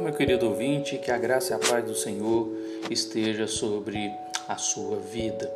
meu 0.00 0.12
querido 0.12 0.48
ouvinte, 0.48 0.98
que 0.98 1.08
a 1.08 1.16
graça 1.16 1.52
e 1.52 1.54
a 1.54 1.58
paz 1.60 1.84
do 1.84 1.94
Senhor 1.94 2.48
esteja 2.90 3.46
sobre 3.46 4.12
a 4.48 4.56
sua 4.56 4.96
vida. 4.96 5.48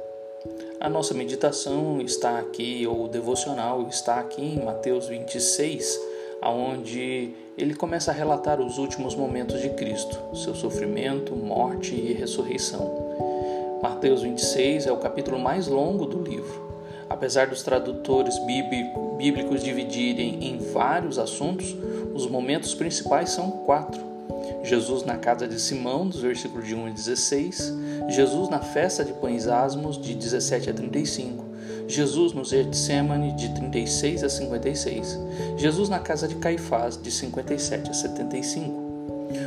A 0.81 0.89
nossa 0.89 1.13
meditação 1.13 2.01
está 2.01 2.39
aqui, 2.39 2.87
ou 2.87 3.09
devocional 3.09 3.89
está 3.89 4.21
aqui 4.21 4.41
em 4.41 4.65
Mateus 4.65 5.09
26, 5.09 6.01
aonde 6.41 7.35
ele 7.59 7.75
começa 7.75 8.13
a 8.13 8.15
relatar 8.15 8.61
os 8.61 8.79
últimos 8.79 9.17
momentos 9.17 9.61
de 9.61 9.71
Cristo, 9.71 10.17
seu 10.37 10.55
sofrimento, 10.55 11.35
morte 11.35 11.93
e 11.93 12.13
ressurreição. 12.13 13.81
Mateus 13.83 14.23
26 14.23 14.87
é 14.87 14.93
o 14.93 14.99
capítulo 14.99 15.37
mais 15.37 15.67
longo 15.67 16.07
do 16.07 16.23
livro. 16.23 16.71
Apesar 17.11 17.49
dos 17.49 17.65
tradutores 17.65 18.39
bíblicos 19.19 19.65
dividirem 19.65 20.45
em 20.47 20.59
vários 20.59 21.19
assuntos, 21.19 21.75
os 22.15 22.29
momentos 22.29 22.73
principais 22.73 23.31
são 23.31 23.51
quatro. 23.51 24.12
Jesus 24.63 25.05
na 25.05 25.17
casa 25.17 25.49
de 25.49 25.61
Simão, 25.61 26.07
dos 26.07 26.21
versículos 26.21 26.67
de 26.67 26.75
1 26.75 26.87
a 26.87 26.91
16, 26.91 27.75
Jesus 28.09 28.49
na 28.49 28.61
festa 28.61 29.05
de 29.05 29.13
pães 29.13 29.49
asmos, 29.49 30.01
de 30.01 30.15
17 30.15 30.71
a 30.71 30.73
35, 30.73 31.45
Jesus 31.89 32.33
no 32.33 32.45
Getsemane, 32.45 33.33
de 33.33 33.53
36 33.55 34.25
a 34.25 34.29
56, 34.29 35.19
Jesus 35.57 35.89
na 35.89 35.99
casa 35.99 36.29
de 36.29 36.37
Caifás, 36.37 37.01
de 37.01 37.11
57 37.11 37.91
a 37.91 37.95
75. 37.95 38.93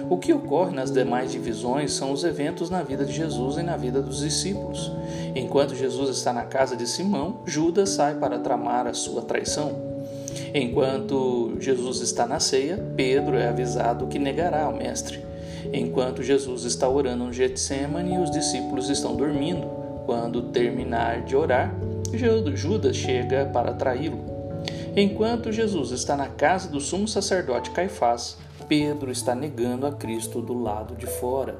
O 0.09 0.18
que 0.18 0.34
ocorre 0.34 0.76
nas 0.76 0.92
demais 0.92 1.32
divisões 1.32 1.94
são 1.94 2.12
os 2.12 2.23
eventos 2.23 2.70
na 2.70 2.84
vida 2.84 3.06
de 3.06 3.14
Jesus 3.14 3.58
e 3.58 3.64
na 3.64 3.78
vida 3.78 4.02
dos 4.02 4.20
discípulos. 4.20 4.92
Enquanto 5.36 5.76
Jesus 5.76 6.09
está 6.16 6.34
na 6.34 6.44
casa 6.44 6.76
de 6.76 6.88
Simão, 6.88 7.42
Judas 7.45 7.90
sai 7.90 8.16
para 8.16 8.40
tramar 8.40 8.88
a 8.88 8.94
sua 8.94 9.22
traição. 9.22 9.95
Enquanto 10.58 11.58
Jesus 11.59 12.00
está 12.00 12.26
na 12.26 12.40
ceia, 12.40 12.81
Pedro 12.95 13.36
é 13.36 13.50
avisado 13.50 14.08
que 14.08 14.17
negará 14.17 14.70
o 14.70 14.78
Mestre. 14.78 15.20
Enquanto 15.73 16.23
Jesus 16.23 16.64
está 16.64 16.88
orando 16.88 17.25
no 17.25 17.34
Getsemane, 17.34 18.17
os 18.17 18.31
discípulos 18.31 18.89
estão 18.89 19.17
dormindo. 19.17 19.67
Quando 20.06 20.44
terminar 20.53 21.23
de 21.23 21.36
orar, 21.36 21.76
Judas 22.53 22.95
chega 22.95 23.50
para 23.52 23.73
traí-lo. 23.73 24.17
Enquanto 24.95 25.52
Jesus 25.52 25.92
está 25.92 26.16
na 26.16 26.28
casa 26.28 26.70
do 26.70 26.80
sumo 26.80 27.06
sacerdote 27.06 27.72
Caifás, 27.72 28.38
Pedro 28.66 29.11
está 29.11 29.36
negando 29.36 29.86
a 29.86 29.92
Cristo 29.92 30.42
do 30.42 30.53
lado 30.53 30.95
de 30.95 31.06
fora. 31.06 31.59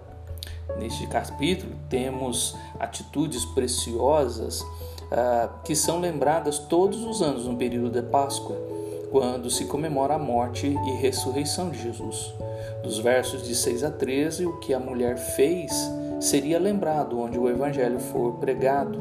Neste 0.80 1.06
capítulo, 1.08 1.74
temos 1.90 2.56
atitudes 2.80 3.44
preciosas 3.44 4.62
uh, 4.62 5.50
que 5.66 5.76
são 5.76 6.00
lembradas 6.00 6.60
todos 6.60 7.04
os 7.04 7.22
anos 7.22 7.46
no 7.46 7.58
período 7.58 7.90
de 7.90 8.02
Páscoa, 8.02 8.56
quando 9.16 9.50
se 9.50 9.64
comemora 9.64 10.16
a 10.16 10.20
morte 10.20 10.68
e 10.68 10.92
ressurreição 10.98 11.70
de 11.70 11.82
Jesus. 11.82 12.34
Dos 12.84 13.00
versos 13.00 13.48
de 13.48 13.56
6 13.56 13.86
a 13.86 13.90
13, 13.90 14.46
o 14.46 14.58
que 14.58 14.74
a 14.74 14.80
mulher 14.80 15.16
fez 15.16 15.72
seria 16.20 16.60
lembrado 16.60 17.18
onde 17.18 17.40
o 17.40 17.50
evangelho 17.50 17.98
for 17.98 18.34
pregado. 18.34 19.00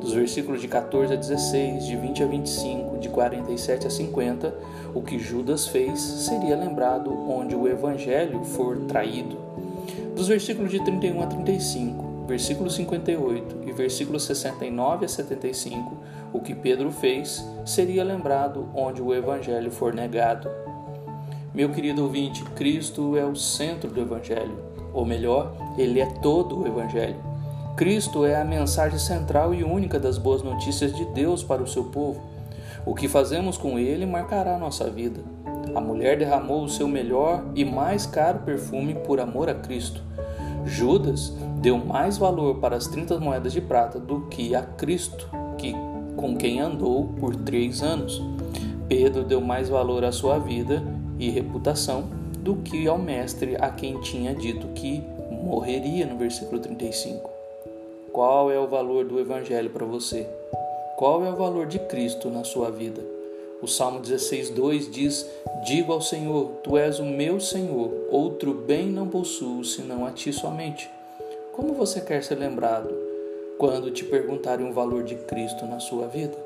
Dos 0.00 0.14
versículos 0.14 0.60
de 0.60 0.66
14 0.66 1.12
a 1.12 1.16
16, 1.16 1.86
de 1.86 1.94
20 1.94 2.24
a 2.24 2.26
25, 2.26 2.98
de 2.98 3.08
47 3.08 3.86
a 3.86 3.90
50, 3.90 4.52
o 4.92 5.00
que 5.00 5.16
Judas 5.16 5.68
fez 5.68 6.00
seria 6.00 6.56
lembrado 6.56 7.16
onde 7.30 7.54
o 7.54 7.68
evangelho 7.68 8.42
for 8.42 8.76
traído. 8.88 9.36
Dos 10.16 10.26
versículos 10.26 10.72
de 10.72 10.82
31 10.82 11.22
a 11.22 11.26
35, 11.28 12.24
versículo 12.26 12.68
58 12.68 13.58
e 13.64 13.70
versículos 13.70 14.24
69 14.24 15.04
a 15.04 15.08
75, 15.08 15.96
o 16.32 16.40
que 16.40 16.54
Pedro 16.54 16.90
fez 16.90 17.44
seria 17.64 18.04
lembrado 18.04 18.68
onde 18.74 19.02
o 19.02 19.14
evangelho 19.14 19.70
for 19.70 19.94
negado. 19.94 20.48
Meu 21.54 21.70
querido 21.70 22.02
ouvinte, 22.02 22.44
Cristo 22.50 23.16
é 23.16 23.24
o 23.24 23.34
centro 23.34 23.90
do 23.90 24.00
evangelho, 24.00 24.58
ou 24.92 25.04
melhor, 25.04 25.54
ele 25.78 26.00
é 26.00 26.06
todo 26.06 26.60
o 26.60 26.66
evangelho. 26.66 27.16
Cristo 27.76 28.24
é 28.24 28.40
a 28.40 28.44
mensagem 28.44 28.98
central 28.98 29.54
e 29.54 29.62
única 29.62 29.98
das 29.98 30.16
boas 30.16 30.42
notícias 30.42 30.94
de 30.94 31.04
Deus 31.06 31.42
para 31.42 31.62
o 31.62 31.66
seu 31.66 31.84
povo. 31.84 32.20
O 32.86 32.94
que 32.94 33.08
fazemos 33.08 33.58
com 33.58 33.78
ele 33.78 34.06
marcará 34.06 34.56
nossa 34.56 34.88
vida. 34.88 35.20
A 35.74 35.80
mulher 35.80 36.16
derramou 36.16 36.64
o 36.64 36.68
seu 36.68 36.88
melhor 36.88 37.44
e 37.54 37.64
mais 37.64 38.06
caro 38.06 38.38
perfume 38.40 38.94
por 38.94 39.20
amor 39.20 39.50
a 39.50 39.54
Cristo. 39.54 40.02
Judas 40.64 41.34
deu 41.60 41.76
mais 41.76 42.16
valor 42.16 42.56
para 42.56 42.76
as 42.76 42.86
30 42.86 43.18
moedas 43.20 43.52
de 43.52 43.60
prata 43.60 43.98
do 43.98 44.22
que 44.22 44.54
a 44.54 44.62
Cristo, 44.62 45.28
com 46.16 46.36
quem 46.36 46.60
andou 46.60 47.08
por 47.20 47.36
três 47.36 47.82
anos. 47.82 48.20
Pedro 48.88 49.24
deu 49.24 49.40
mais 49.40 49.68
valor 49.68 50.04
à 50.04 50.12
sua 50.12 50.38
vida 50.38 50.82
e 51.18 51.30
reputação 51.30 52.04
do 52.38 52.56
que 52.56 52.86
ao 52.86 52.98
Mestre 52.98 53.56
a 53.56 53.70
quem 53.70 54.00
tinha 54.00 54.34
dito 54.34 54.68
que 54.68 55.02
morreria 55.30 56.06
no 56.06 56.16
versículo 56.16 56.60
35. 56.60 57.30
Qual 58.12 58.50
é 58.50 58.58
o 58.58 58.66
valor 58.66 59.04
do 59.04 59.20
Evangelho 59.20 59.70
para 59.70 59.84
você? 59.84 60.26
Qual 60.96 61.24
é 61.24 61.30
o 61.30 61.36
valor 61.36 61.66
de 61.66 61.78
Cristo 61.80 62.30
na 62.30 62.44
sua 62.44 62.70
vida? 62.70 63.02
O 63.60 63.66
Salmo 63.66 64.00
16:2 64.00 64.90
diz: 64.90 65.28
Digo 65.64 65.92
ao 65.92 66.00
Senhor, 66.00 66.52
tu 66.62 66.76
és 66.76 66.98
o 66.98 67.04
meu 67.04 67.40
Senhor, 67.40 67.90
outro 68.10 68.54
bem 68.54 68.86
não 68.86 69.08
possuo 69.08 69.64
senão 69.64 70.06
a 70.06 70.10
ti 70.10 70.32
somente. 70.32 70.88
Como 71.52 71.74
você 71.74 72.00
quer 72.00 72.22
ser 72.22 72.36
lembrado 72.36 73.05
quando 73.58 73.90
te 73.90 74.04
perguntarem 74.04 74.68
o 74.68 74.72
valor 74.72 75.02
de 75.02 75.14
Cristo 75.14 75.66
na 75.66 75.78
sua 75.80 76.06
vida? 76.06 76.36